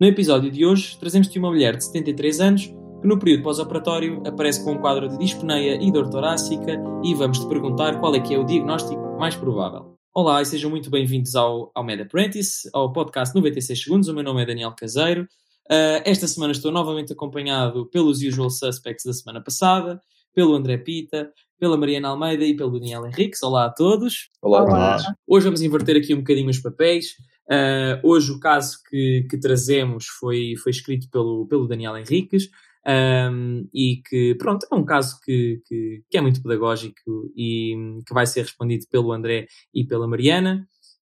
[0.00, 4.64] No episódio de hoje, trazemos-te uma mulher de 73 anos que, no período pós-operatório, aparece
[4.64, 8.38] com um quadro de dispneia e dor torácica e vamos-te perguntar qual é que é
[8.38, 9.98] o diagnóstico mais provável.
[10.14, 14.08] Olá e sejam muito bem-vindos ao, ao Med Apprentice, ao podcast 96 Segundos.
[14.08, 15.24] O meu nome é Daniel Caseiro.
[15.70, 20.00] Uh, esta semana estou novamente acompanhado pelos usual suspects da semana passada,
[20.34, 23.42] pelo André Pita, pela Mariana Almeida e pelo Daniel Henriques.
[23.42, 24.30] Olá a todos.
[24.40, 24.62] Olá.
[24.62, 24.96] Olá.
[25.26, 27.16] Hoje vamos inverter aqui um bocadinho os papéis.
[27.50, 32.48] Uh, hoje o caso que, que, trazemos foi, foi escrito pelo, pelo Daniel Henriques
[32.86, 37.74] um, e que, pronto, é um caso que, que, que, é muito pedagógico e
[38.06, 40.66] que vai ser respondido pelo André e pela Mariana.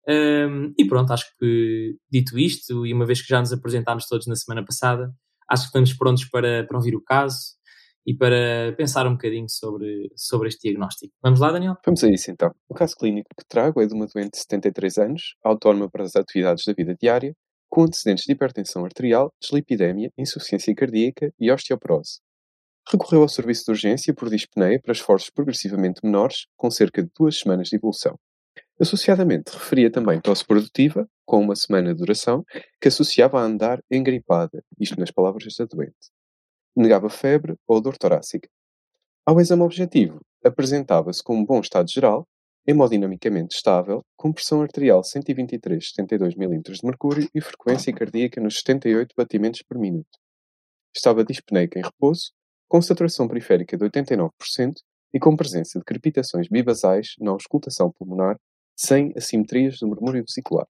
[0.10, 4.26] Um, e pronto, acho que dito isto, e uma vez que já nos apresentámos todos
[4.26, 5.14] na semana passada,
[5.48, 7.61] acho que estamos prontos para, para ouvir o caso
[8.06, 11.14] e para pensar um bocadinho sobre, sobre este diagnóstico.
[11.22, 11.76] Vamos lá, Daniel?
[11.86, 12.52] Vamos a isso então.
[12.68, 16.16] O caso clínico que trago é de uma doente de 73 anos, autónoma para as
[16.16, 17.36] atividades da vida diária,
[17.70, 22.20] com antecedentes de hipertensão arterial, deslipidemia, insuficiência cardíaca e osteoporose.
[22.92, 27.38] Recorreu ao serviço de urgência por dispneia para esforços progressivamente menores, com cerca de duas
[27.38, 28.18] semanas de evolução.
[28.80, 32.44] Associadamente, referia também tosse produtiva, com uma semana de duração,
[32.82, 36.10] que associava a andar engripada, isto nas palavras da doente.
[36.76, 38.48] Negava febre ou dor torácica.
[39.26, 42.26] Ao exame objetivo, apresentava-se com um bom estado geral,
[42.66, 49.62] hemodinamicamente estável, com pressão arterial 123-72 mm de mercúrio e frequência cardíaca nos 78 batimentos
[49.64, 50.20] por minuto.
[50.96, 52.32] Estava dispneica em repouso,
[52.68, 54.30] com saturação periférica de 89%
[55.14, 58.38] e com presença de crepitações bibasais na auscultação pulmonar
[58.76, 60.68] sem assimetrias do murmúrio vesicular.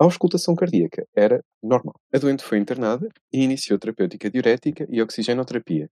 [0.00, 1.94] A auscultação cardíaca era normal.
[2.10, 5.90] A doente foi internada e iniciou terapêutica diurética e oxigenoterapia.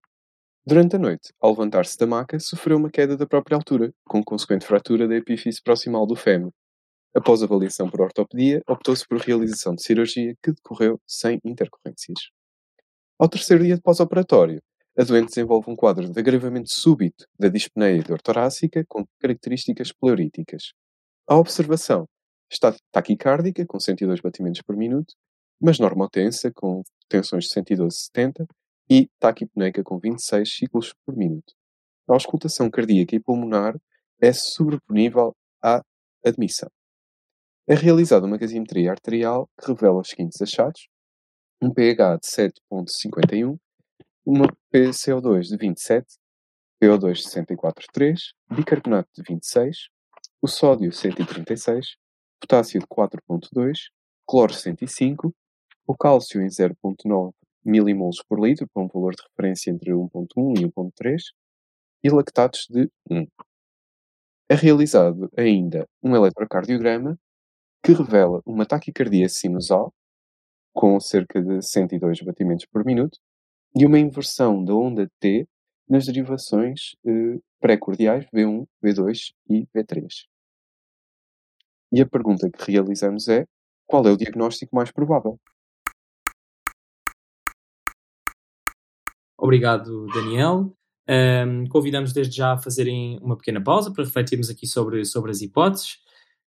[0.66, 4.64] Durante a noite, ao levantar-se da maca, sofreu uma queda da própria altura, com consequente
[4.64, 6.54] fratura da epífise proximal do fémur.
[7.14, 12.30] Após avaliação por ortopedia, optou-se por realização de cirurgia que decorreu sem intercorrências.
[13.18, 14.62] Ao terceiro dia de pós-operatório,
[14.98, 20.72] a doente desenvolve um quadro de agravamento súbito da dispneia dor torácica com características pleuríticas.
[21.26, 22.08] A observação
[22.50, 25.14] está taquicárdica, com 102 batimentos por minuto,
[25.60, 28.46] mas normotensa, com tensões de 112-70,
[28.90, 31.52] e taquipneica, com 26 ciclos por minuto.
[32.08, 33.76] A auscultação cardíaca e pulmonar
[34.20, 35.82] é sobreponível à
[36.24, 36.70] admissão.
[37.66, 40.88] É realizada uma gasometria arterial que revela os seguintes achados:
[41.60, 43.58] um pH de 7,51,
[44.24, 46.06] uma PCO2 de 27,
[46.82, 48.18] PO2 de 64,3,
[48.50, 49.88] bicarbonato de 26,
[50.40, 51.96] o sódio 136,
[52.40, 53.90] potássio de 4.2,
[54.26, 55.34] cloro 105,
[55.86, 57.32] o cálcio em 0.9
[57.64, 61.18] milimoles por litro, para um valor de referência entre 1.1 e 1.3,
[62.02, 63.26] e lactatos de 1.
[64.50, 67.18] É realizado ainda um eletrocardiograma
[67.82, 69.92] que revela uma taquicardia sinusal,
[70.72, 73.18] com cerca de 102 batimentos por minuto,
[73.76, 75.46] e uma inversão da onda T
[75.88, 80.06] nas derivações eh, pré-cordiais V1, V2 e V3.
[81.92, 83.44] E a pergunta que realizamos é:
[83.86, 85.38] qual é o diagnóstico mais provável?
[89.38, 90.74] Obrigado, Daniel.
[91.08, 95.40] Um, convidamos desde já a fazerem uma pequena pausa para refletirmos aqui sobre, sobre as
[95.40, 95.94] hipóteses.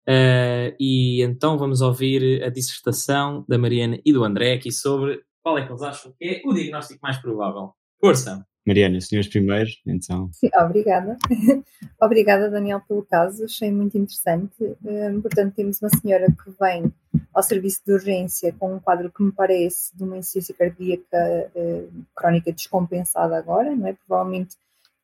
[0.08, 5.58] Uh, e então vamos ouvir a dissertação da Mariana e do André aqui sobre qual
[5.58, 7.74] é que eles acham que é o diagnóstico mais provável.
[8.00, 8.48] Força!
[8.68, 10.30] Mariana, senhores primeiro, então.
[10.34, 11.18] Sim, obrigada.
[12.02, 14.76] obrigada, Daniel, pelo caso, achei muito interessante.
[14.84, 16.92] Um, portanto, temos uma senhora que vem
[17.34, 22.06] ao serviço de urgência com um quadro que me parece de uma insuficiência cardíaca uh,
[22.14, 23.94] crónica descompensada agora, não é?
[24.06, 24.58] Provavelmente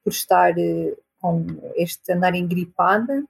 [0.03, 1.45] por estar uh, com
[1.77, 3.23] este andar engripada.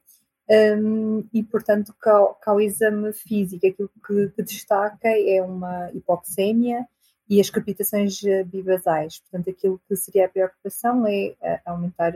[0.49, 6.87] Um, e, portanto, cá, cá o exame físico, aquilo que, que destaca é uma hipoxémia,
[7.29, 9.19] e as captações eh, bibasais.
[9.19, 12.13] Portanto, aquilo que seria a preocupação é eh, aumentar,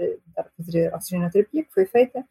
[0.58, 2.26] fazer a oxigenoterapia, que foi feita,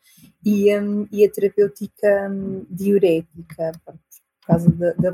[0.44, 3.98] e, um, e a terapêutica um, diurética, por
[4.46, 5.12] causa da, da.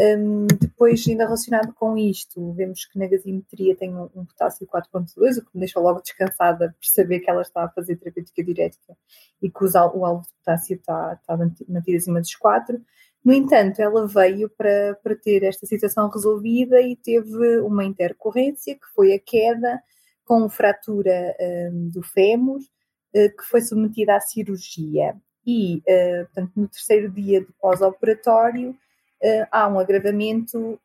[0.00, 5.38] Um, depois, ainda relacionado com isto, vemos que na gasimetria tem um, um potássio 4.2,
[5.38, 8.96] o que me deixa logo descansada por saber que ela está a fazer terapêutica diurética
[9.40, 12.80] e que o alvo de potássio está, está mantido acima dos 4.
[13.24, 18.86] No entanto, ela veio para, para ter esta situação resolvida e teve uma intercorrência, que
[18.94, 19.82] foi a queda
[20.24, 25.16] com fratura um, do fémur, uh, que foi submetida à cirurgia.
[25.46, 30.78] E, uh, portanto, no terceiro dia de pós-operatório, uh, há um agravamento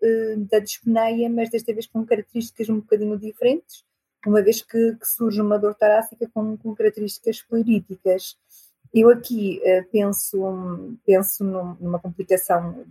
[0.50, 3.84] da dispneia, mas desta vez com características um bocadinho diferentes,
[4.26, 8.38] uma vez que, que surge uma dor torácica com, com características pleuríticas.
[8.94, 12.86] Eu aqui uh, penso, penso num, numa complicação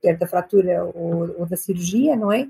[0.00, 2.48] quer da fratura ou, ou da cirurgia, não é?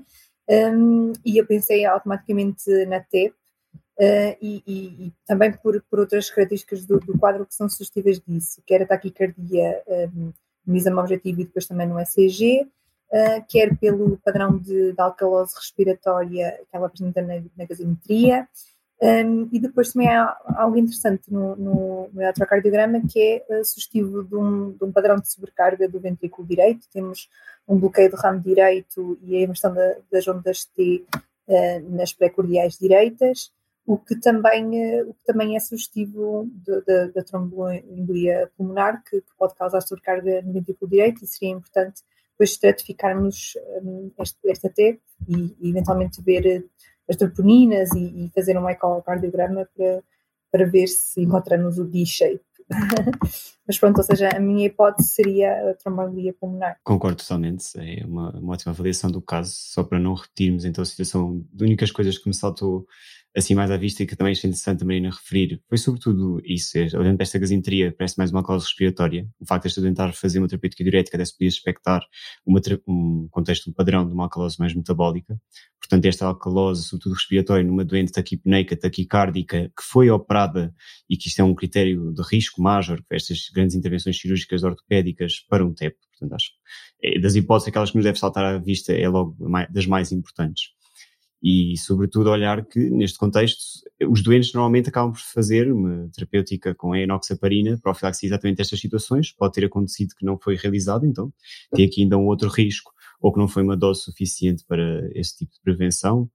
[0.49, 6.29] Um, e eu pensei automaticamente na TEP uh, e, e, e, também por, por outras
[6.29, 9.83] características do, do, quadro que são sugestivas disso, quer a taquicardia
[10.15, 10.33] um,
[10.65, 15.55] no exame objetivo e depois também no ECG, uh, quer pelo padrão de, de, alcalose
[15.55, 18.47] respiratória que ela apresenta na, na gasometria,
[19.01, 24.25] um, e depois também há algo interessante no, no, no eletrocardiograma que é uh, sugestivo
[24.25, 26.85] de um, de um, padrão de sobrecarga do ventrículo direito.
[26.91, 27.29] Temos
[27.65, 31.05] um bloqueio do ramo direito e a inversão da, das ondas T
[31.47, 33.53] uh, nas precordiais direitas,
[33.85, 36.49] o que também, uh, o que também é sugestivo
[37.15, 42.01] da tromboembolia pulmonar, que, que, pode causar sobrecarga no ventrículo direito, e seria importante
[42.31, 46.65] depois estratificarmos um, este, esta T e, e eventualmente ver
[47.09, 50.03] as troponinas e, e fazer um ecocardiograma para,
[50.51, 52.41] para ver se encontramos o D-shape.
[53.67, 56.79] Mas pronto, ou seja, a minha hipótese seria a tromboembolia pulmonar.
[56.83, 60.85] Concordo totalmente, é uma, uma ótima avaliação do caso, só para não repetirmos então a
[60.85, 62.87] situação, de únicas coisas que me saltou
[63.39, 66.87] assim mais à vista e que também achei interessante a referir, foi sobretudo isso, é,
[66.97, 70.39] olhando para esta gasinteria, parece mais uma causa respiratória, o facto de esta tentar fazer
[70.39, 72.01] uma terapêutica diurética até se podia expectar
[72.45, 75.39] uma, um contexto padrão de uma alcalose mais metabólica,
[75.79, 80.73] portanto esta alcalose, sobretudo respiratória, numa doente taquipneica, taquicárdica, que foi operada
[81.09, 85.65] e que isto é um critério de risco major estas grandes intervenções cirúrgicas ortopédicas para
[85.65, 86.51] um TEP, portanto acho
[87.01, 89.35] que das hipóteses aquelas que nos deve saltar à vista é logo
[89.69, 90.78] das mais importantes
[91.41, 93.59] e, sobretudo, olhar que, neste contexto,
[94.09, 99.31] os doentes normalmente acabam por fazer uma terapêutica com a enoxaparina, profilaxia exatamente estas situações.
[99.31, 101.31] Pode ter acontecido que não foi realizado, então
[101.73, 102.91] tem aqui ainda um outro risco,
[103.21, 106.29] ou que não foi uma dose suficiente para este tipo de prevenção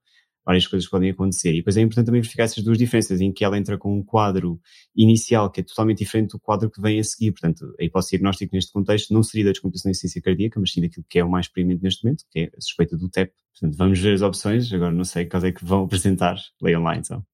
[0.44, 1.52] várias coisas podem acontecer.
[1.52, 4.02] E depois é importante também verificar essas duas diferenças, em que ela entra com um
[4.02, 4.60] quadro
[4.94, 7.32] inicial que é totalmente diferente do quadro que vem a seguir.
[7.32, 10.80] Portanto, a hipótese diagnóstica neste contexto não seria da descompensação da insuficiência cardíaca, mas sim
[10.80, 13.32] daquilo que é o mais experimento neste momento, que é a suspeita do TEP.
[13.52, 14.72] Portanto, vamos ver as opções.
[14.72, 16.36] Agora não sei quais é que vão apresentar.
[16.60, 17.24] Leiam lá então.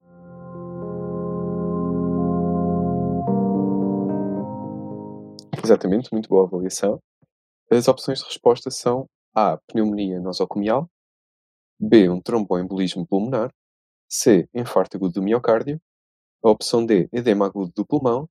[5.63, 6.99] Exatamente, muito boa avaliação.
[7.71, 9.59] As opções de resposta são A.
[9.69, 10.91] Pneumonia nosocomial,
[11.81, 12.09] B.
[12.11, 13.50] Um tromboembolismo pulmonar.
[14.09, 14.49] C.
[14.55, 15.81] Infarto agudo do miocárdio.
[16.44, 17.09] A opção D.
[17.12, 18.29] Edema agudo do pulmão.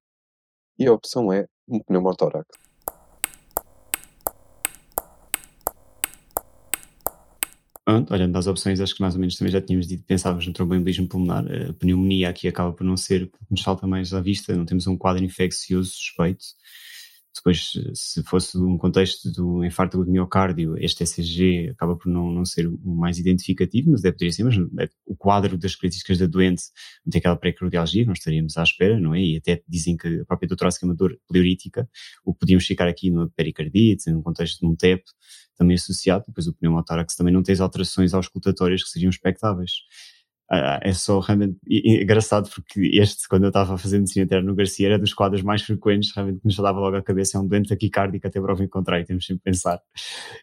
[0.78, 1.48] E a opção E.
[1.68, 2.48] Um pneumotórax.
[8.12, 11.08] Olhando as opções, acho que mais ou menos também já tínhamos dito, pensávamos no tromboembolismo
[11.08, 11.44] pulmonar.
[11.70, 14.96] A pneumonia aqui acaba por não ser nos salta mais à vista, não temos um
[14.96, 16.46] quadro infeccioso suspeito.
[17.40, 22.44] Depois, se fosse um contexto do infarto do miocárdio, este ECG acaba por não, não
[22.44, 26.26] ser o mais identificativo, mas deve ter ser, mas é, o quadro das características da
[26.26, 26.64] doente
[27.06, 29.22] não tem aquela pré-cardialgia, nós estaríamos à espera, não é?
[29.22, 31.90] E até dizem que a própria doutorácica é uma dor pleurítica,
[32.26, 35.04] o que podíamos ficar aqui numa pericardite, num contexto de um TEP,
[35.58, 39.72] também associado, depois o pneumotórax também não tem as alterações auscultatórias que seriam expectáveis.
[40.52, 44.88] Uh, é só realmente engraçado porque este, quando eu estava fazendo medicina interna no Garcia,
[44.88, 47.70] era dos quadros mais frequentes, realmente que nos dava logo a cabeça, é um doente
[47.70, 49.82] taquicárdico até prova em contrário, temos sempre a pensar.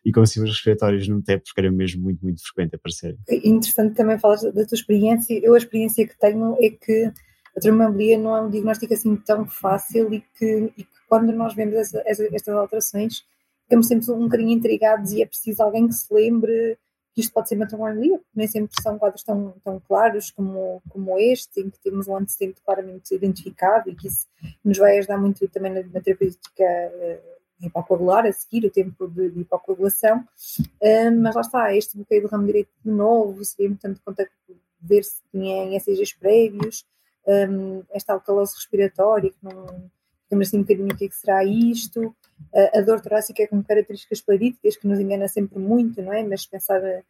[0.05, 3.17] E com sintomas respiratórios no TEP, porque era mesmo muito, muito frequente aparecer.
[3.29, 5.41] É interessante também falar da tua experiência.
[5.43, 7.13] Eu, a experiência que tenho é que
[7.57, 11.53] a tromboembolia não é um diagnóstico assim tão fácil e que, e que quando nós
[11.55, 13.25] vemos essa, essa, estas alterações,
[13.65, 16.79] ficamos sempre um bocadinho intrigados e é preciso alguém que se lembre
[17.17, 21.19] que isto pode ser uma tromboembolia, nem sempre são quadros tão, tão claros como, como
[21.19, 24.27] este, em que temos um antecedente claramente identificado e que isso
[24.63, 29.31] nos vai ajudar muito também na, na terapêutica uh, hipocoagular, a seguir o tempo de,
[29.31, 34.31] de hipocoagulação, uh, mas lá está, este bloqueio do ramo direito de novo, seria importante
[34.79, 36.85] ver se tinha ECGs prévios,
[37.27, 39.91] um, esta alcalose respiratória, que não
[40.29, 42.15] temos assim um bocadinho o que, é que será isto,
[42.75, 46.23] a dor torácica é com características plaríticas que nos engana sempre muito, não é?
[46.23, 47.03] Mas pensar eh,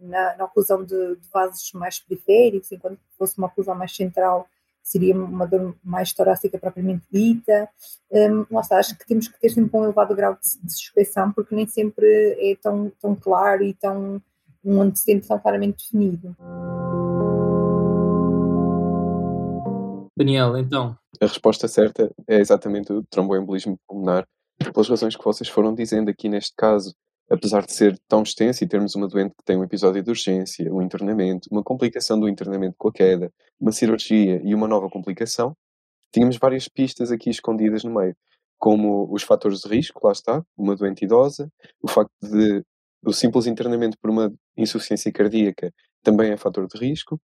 [0.00, 4.48] na, na oclusão de, de, vasos mais periféricos, enquanto fosse uma oclusão mais central,
[4.82, 7.68] seria uma dor mais torácica propriamente dita.
[8.10, 11.54] Um, está, acho que temos que ter sempre um elevado grau de, de suspeição, porque
[11.54, 12.06] nem sempre
[12.40, 14.22] é tão, tão claro e tão
[14.64, 16.36] um antecedente tão claramente definido.
[20.16, 20.96] Daniel, então.
[21.20, 24.26] A resposta certa é exatamente o tromboembolismo pulmonar
[24.58, 26.94] pelas razões que vocês foram dizendo aqui neste caso,
[27.30, 30.72] apesar de ser tão extenso e termos uma doente que tem um episódio de urgência,
[30.72, 35.56] um internamento, uma complicação do internamento com a queda, uma cirurgia e uma nova complicação,
[36.12, 38.14] tínhamos várias pistas aqui escondidas no meio,
[38.58, 41.50] como os fatores de risco, lá está, uma doente idosa,
[41.82, 42.62] o facto de
[43.04, 47.20] o simples internamento por uma insuficiência cardíaca também é fator de risco,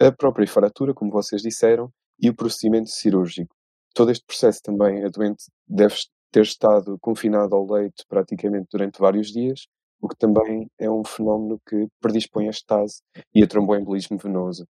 [0.00, 1.90] a própria fratura, como vocês disseram,
[2.20, 3.54] e o procedimento cirúrgico
[3.96, 5.96] todo este processo também a doente deve
[6.30, 9.66] ter estado confinado ao leito praticamente durante vários dias,
[10.02, 13.00] o que também é um fenómeno que predispõe a estase
[13.34, 14.66] e a tromboembolismo venoso.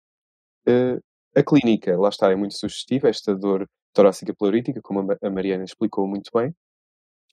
[0.69, 1.01] Uh,
[1.35, 6.07] a clínica, lá está, é muito sugestiva, esta dor torácica pleurítica, como a Mariana explicou
[6.07, 6.55] muito bem,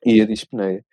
[0.06, 0.86] e a dispneia.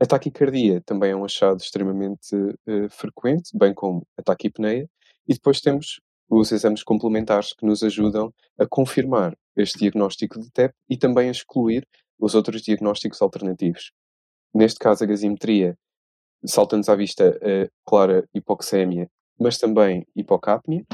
[0.00, 4.88] A taquicardia também é um achado extremamente uh, frequente, bem como a taquipneia,
[5.28, 10.74] e depois temos os exames complementares que nos ajudam a confirmar este diagnóstico de TEP
[10.88, 11.86] e também a excluir
[12.18, 13.92] os outros diagnósticos alternativos.
[14.54, 15.76] Neste caso, a gazimetria
[16.44, 20.84] salta-nos à vista a clara hipoxémia, mas também hipocapnia.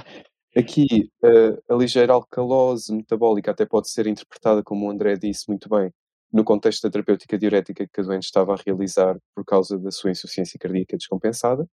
[0.56, 5.68] Aqui, a, a ligeira alcalose metabólica até pode ser interpretada, como o André disse muito
[5.68, 5.90] bem,
[6.32, 10.10] no contexto da terapêutica diurética que a doente estava a realizar por causa da sua
[10.10, 11.66] insuficiência cardíaca descompensada.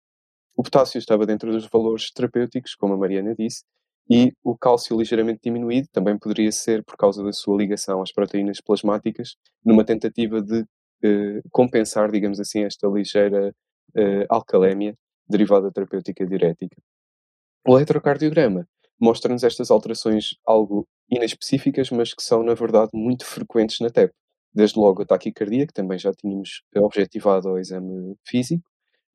[0.59, 3.62] O potássio estava dentro dos valores terapêuticos, como a Mariana disse,
[4.11, 8.61] e o cálcio ligeiramente diminuído também poderia ser por causa da sua ligação às proteínas
[8.61, 10.65] plasmáticas, numa tentativa de
[11.05, 13.55] eh, compensar, digamos assim, esta ligeira
[13.95, 14.97] eh, alcalémia
[15.29, 16.83] derivada da terapêutica diurética.
[17.65, 18.67] O eletrocardiograma
[19.00, 24.12] mostra-nos estas alterações algo inespecíficas, mas que são, na verdade, muito frequentes na TEP.
[24.53, 28.69] Desde logo a taquicardia, que também já tínhamos objetivado ao exame físico,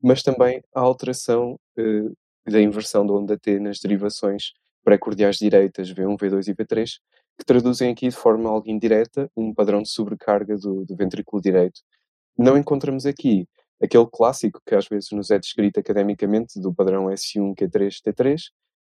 [0.04, 2.10] mas também a alteração eh,
[2.46, 4.52] da inversão da onda T nas derivações
[4.84, 7.00] pré-cordiais direitas V1, V2 e V3,
[7.40, 11.82] que traduzem aqui de forma algo indireta um padrão de sobrecarga do, do ventrículo direito.
[12.38, 13.48] Não encontramos aqui
[13.82, 18.42] aquele clássico que às vezes nos é descrito academicamente do padrão S1, Q3, T3,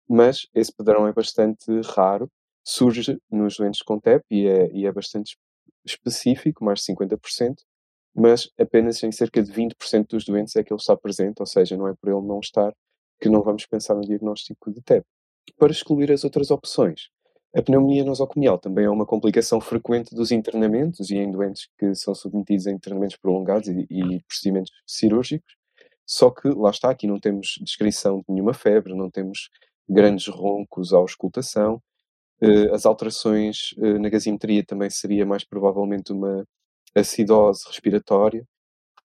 [0.07, 2.29] mas esse padrão é bastante raro,
[2.63, 5.35] surge nos doentes com TEP e é, e é bastante
[5.83, 7.55] específico, mais de 50%,
[8.17, 11.77] mas apenas em cerca de 20% dos doentes é que ele está presente, ou seja,
[11.77, 12.73] não é por ele não estar
[13.21, 15.05] que não vamos pensar no diagnóstico de TEP.
[15.57, 17.09] Para excluir as outras opções,
[17.55, 22.15] a pneumonia nosocomial também é uma complicação frequente dos internamentos e em doentes que são
[22.15, 25.55] submetidos a internamentos prolongados e, e procedimentos cirúrgicos,
[26.05, 29.49] só que lá está, aqui não temos descrição de nenhuma febre, não temos
[29.87, 31.81] grandes roncos à auscultação,
[32.41, 36.45] eh, as alterações eh, na gasimetria também seria mais provavelmente uma
[36.99, 38.45] acidose respiratória.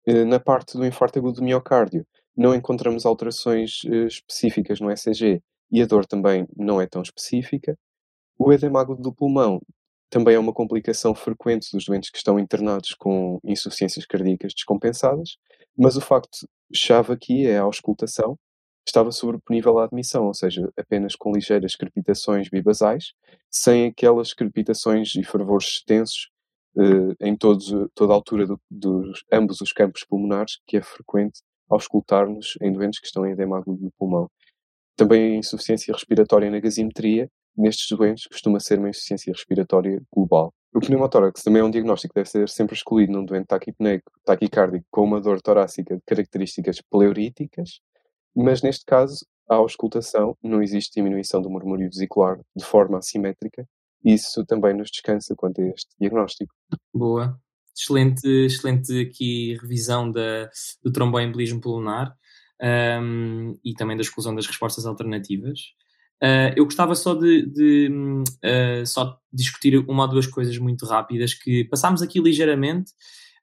[0.06, 5.42] Eh, na parte do infarto agudo do miocárdio, não encontramos alterações eh, específicas no ECG
[5.70, 7.76] e a dor também não é tão específica.
[8.38, 9.60] O edema agudo do pulmão
[10.10, 15.36] também é uma complicação frequente dos doentes que estão internados com insuficiências cardíacas descompensadas,
[15.76, 18.38] mas o facto chave aqui é a auscultação,
[18.86, 23.12] estava sobreponível à admissão, ou seja, apenas com ligeiras crepitações bibasais,
[23.50, 26.30] sem aquelas crepitações e fervores extensos
[27.20, 32.56] em todos, toda a altura do, dos ambos os campos pulmonares, que é frequente auscultar-nos
[32.62, 34.30] em doentes que estão em edema agudo do pulmão.
[34.96, 40.52] Também a insuficiência respiratória na gasimetria, nestes doentes, costuma ser uma insuficiência respiratória global.
[40.74, 44.84] O pneumotórax também é um diagnóstico que deve ser sempre escolhido num doente taquipneico, taquicárdico
[44.90, 47.80] com uma dor torácica de características pleuríticas,
[48.34, 53.66] mas neste caso, à auscultação, não existe diminuição do murmúrio vesicular de forma assimétrica
[54.04, 56.52] isso também nos descansa quanto a este diagnóstico.
[56.94, 57.38] Boa.
[57.76, 60.50] Excelente, excelente aqui revisão da,
[60.82, 62.12] do tromboembolismo pulmonar
[63.00, 65.60] um, e também da exclusão das respostas alternativas.
[66.22, 67.88] Uh, eu gostava só de, de
[68.44, 72.90] uh, só discutir uma ou duas coisas muito rápidas que passámos aqui ligeiramente,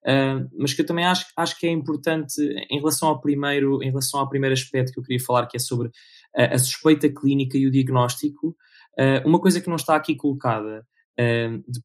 [0.05, 3.89] uh, mas que eu também acho, acho que é importante em relação ao primeiro, em
[3.89, 5.89] relação ao primeiro aspecto que eu queria falar, que é sobre
[6.35, 8.57] a suspeita clínica e o diagnóstico.
[8.99, 10.85] Uh, uma coisa que não está aqui colocada,
[11.19, 11.81] uh, de,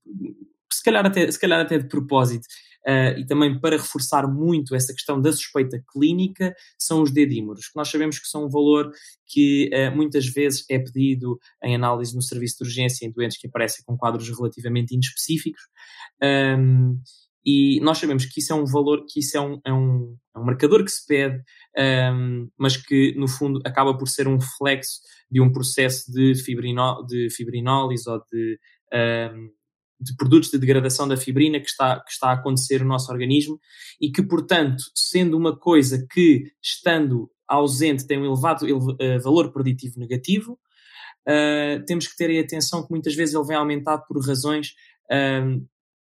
[0.72, 2.46] se, calhar até, se calhar até de propósito,
[2.86, 7.76] uh, e também para reforçar muito essa questão da suspeita clínica, são os dedímeros, que
[7.76, 8.92] nós sabemos que são um valor
[9.26, 13.84] que muitas vezes é pedido em análise no serviço de urgência em doentes que aparecem
[13.84, 15.62] com quadros relativamente inespecíficos.
[16.22, 17.00] Um,
[17.44, 20.38] e nós sabemos que isso é um valor, que isso é um, é um, é
[20.38, 21.42] um marcador que se pede,
[22.14, 27.04] um, mas que no fundo acaba por ser um reflexo de um processo de, fibrino,
[27.06, 28.58] de fibrinólise ou de,
[30.00, 33.60] de produtos de degradação da fibrina que está, que está a acontecer no nosso organismo
[34.00, 39.98] e que, portanto, sendo uma coisa que, estando ausente, tem um elevado uh, valor preditivo
[39.98, 40.58] negativo,
[41.28, 44.74] uh, temos que ter atenção que muitas vezes ele vem aumentado por razões
[45.10, 45.66] um,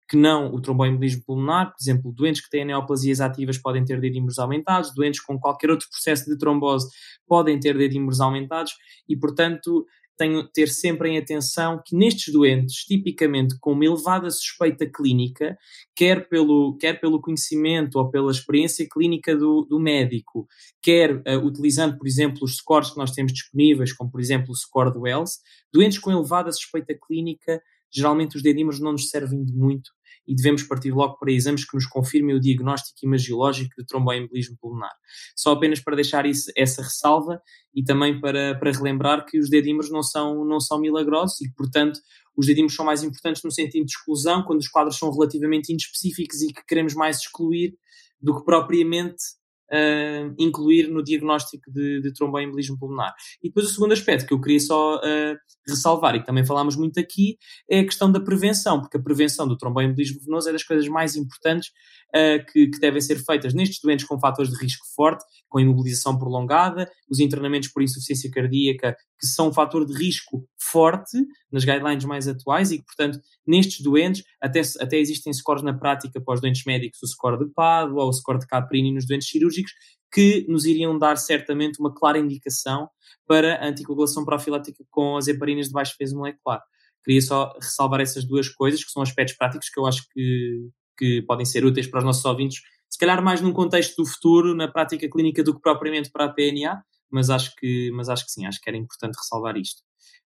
[0.09, 4.39] que não o tromboembolismo pulmonar, por exemplo, doentes que têm neoplasias ativas podem ter dedímeros
[4.39, 6.89] aumentados, doentes com qualquer outro processo de trombose
[7.27, 8.73] podem ter dedímeros aumentados
[9.07, 9.85] e, portanto,
[10.19, 15.57] tenho ter sempre em atenção que nestes doentes, tipicamente com uma elevada suspeita clínica,
[15.95, 20.45] quer pelo, quer pelo conhecimento ou pela experiência clínica do, do médico,
[20.81, 24.55] quer uh, utilizando, por exemplo, os scores que nós temos disponíveis, como por exemplo o
[24.55, 25.39] score do Wells,
[25.71, 29.91] doentes com elevada suspeita clínica, geralmente os dedímeros não nos servem de muito
[30.29, 34.93] e devemos partir logo para exames que nos confirmem o diagnóstico imagiológico de tromboembolismo pulmonar.
[35.35, 37.41] Só apenas para deixar isso, essa ressalva
[37.73, 41.99] e também para, para relembrar que os dedímeros não são, não são milagrosos e portanto,
[42.37, 46.43] os dedímeros são mais importantes no sentido de exclusão, quando os quadros são relativamente inespecíficos
[46.43, 47.73] e que queremos mais excluir
[48.21, 49.23] do que propriamente
[49.71, 53.13] uh, incluir no diagnóstico de, de tromboembolismo pulmonar.
[53.41, 56.75] E depois o segundo aspecto que eu queria só uh, ressalvar e que também falámos
[56.75, 57.37] muito aqui
[57.69, 61.15] é a questão da prevenção, porque a prevenção do tromboembolismo venoso é das coisas mais
[61.15, 61.69] importantes
[62.09, 66.17] uh, que, que, devem ser feitas nestes doentes com fatores de risco forte, com imobilização
[66.17, 71.17] prolongada, os internamentos por insuficiência cardíaca, que são um fator de risco forte
[71.51, 76.19] nas guidelines mais atuais e que, portanto, nestes doentes, até, até existem scores na prática
[76.21, 79.29] para os doentes médicos, o score de Padua ou o score de Caprini nos doentes
[79.29, 79.71] cirúrgicos,
[80.11, 82.89] que nos iriam dar certamente uma clara indicação
[83.27, 86.61] para a anticoagulação profilática com as heparinas de baixo peso molecular.
[87.03, 91.21] Queria só ressalvar essas duas coisas, que são aspectos práticos que eu acho que, que
[91.23, 94.67] podem ser úteis para os nossos ouvintes, se calhar mais num contexto do futuro, na
[94.67, 98.45] prática clínica, do que propriamente para a PNA, mas acho que, mas acho que sim,
[98.45, 99.83] acho que era importante ressalvar isto.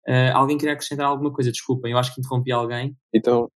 [0.08, 1.50] Uh, alguém queria acrescentar alguma coisa?
[1.50, 2.96] Desculpem, eu acho que interrompi alguém.
[3.12, 3.50] Então,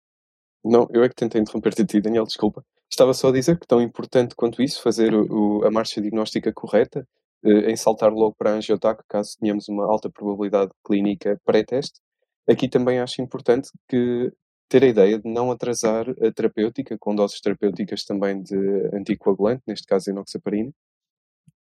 [0.64, 2.64] não, eu é que tentei interromper-te a ti, Daniel, desculpa.
[2.90, 6.52] Estava só a dizer que tão importante quanto isso, fazer o, o, a marcha diagnóstica
[6.54, 7.08] correta,
[7.44, 12.00] uh, em saltar logo para a angiotac, caso tenhamos uma alta probabilidade clínica pré-teste.
[12.48, 14.32] Aqui também acho importante que
[14.70, 18.58] ter a ideia de não atrasar a terapêutica, com doses terapêuticas também de
[18.94, 20.72] anticoagulante, neste caso enoxaparina,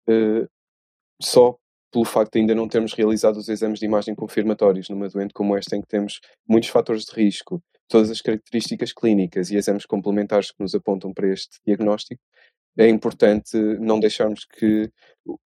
[0.08, 0.48] uh,
[1.22, 1.56] só
[1.90, 5.56] pelo facto de ainda não termos realizado os exames de imagem confirmatórios numa doente como
[5.56, 10.50] esta, em que temos muitos fatores de risco, todas as características clínicas e exames complementares
[10.50, 12.22] que nos apontam para este diagnóstico,
[12.78, 14.90] é importante não deixarmos que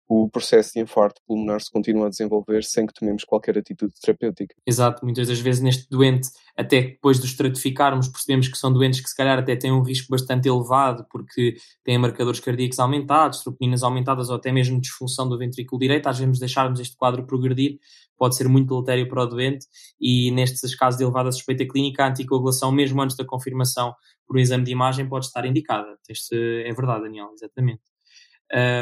[0.08, 4.54] o processo de infarto pulmonar se continue a desenvolver sem que tomemos qualquer atitude terapêutica.
[4.66, 9.08] Exato, muitas das vezes neste doente, até depois de estratificarmos, percebemos que são doentes que
[9.08, 14.30] se calhar até têm um risco bastante elevado porque têm marcadores cardíacos aumentados, troponinas aumentadas
[14.30, 17.78] ou até mesmo disfunção do ventrículo direito, às vezes deixarmos este quadro progredir
[18.16, 19.66] pode ser muito deletério para o doente
[20.00, 23.94] e nestes casos de elevada suspeita clínica, a anticoagulação, mesmo antes da confirmação
[24.26, 25.96] por um exame de imagem, pode estar indicada.
[26.32, 27.82] É verdade, Daniel, exatamente.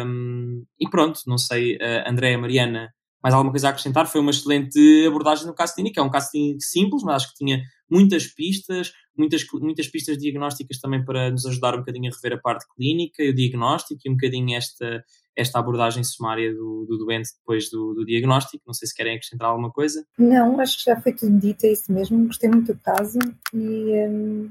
[0.04, 4.06] Um, e pronto, não sei, uh, Andréa, Mariana, mais alguma coisa a acrescentar?
[4.06, 5.98] Foi uma excelente abordagem no caso clínico.
[6.00, 11.04] É um caso simples, mas acho que tinha muitas pistas, muitas, muitas pistas diagnósticas também
[11.04, 14.56] para nos ajudar um bocadinho a rever a parte clínica, o diagnóstico e um bocadinho
[14.56, 15.04] esta,
[15.36, 18.64] esta abordagem sumária do, do doente depois do, do, diagnóstico.
[18.66, 20.04] Não sei se querem acrescentar alguma coisa.
[20.18, 22.26] Não, acho que já foi tudo dito, é isso mesmo.
[22.26, 23.18] Gostei muito do caso
[23.54, 24.50] e, um,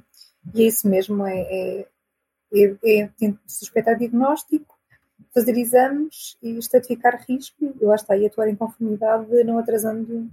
[0.54, 1.26] e é isso mesmo.
[1.26, 1.86] É,
[2.54, 4.78] é, é, é suspeitar diagnóstico,
[5.34, 10.30] fazer exames e estratificar risco e lá está, e atuar em conformidade, não atrasando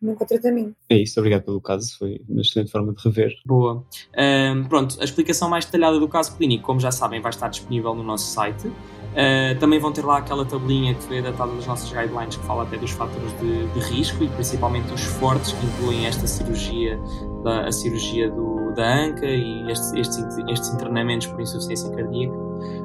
[0.00, 0.76] nunca o tratamento.
[0.88, 3.32] É isso, obrigado pelo caso, foi uma excelente forma de rever.
[3.44, 3.84] Boa.
[4.16, 7.94] Um, pronto, a explicação mais detalhada do caso clínico, como já sabem, vai estar disponível
[7.94, 8.68] no nosso site.
[8.68, 12.62] Uh, também vão ter lá aquela tabelinha que foi adaptada das nossas guidelines que fala
[12.62, 16.96] até dos fatores de, de risco e principalmente os fortes que incluem esta cirurgia,
[17.42, 22.34] da, a cirurgia do, da anca e estes, estes, estes internamentos por insuficiência cardíaca.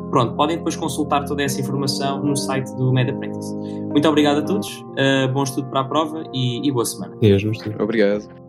[0.10, 3.56] Pronto, podem depois consultar toda essa informação no site do MedApprentice.
[3.56, 7.16] Muito obrigado a todos, uh, bom estudo para a prova e, e boa semana.
[7.22, 7.44] Deus,
[7.80, 8.43] Obrigado.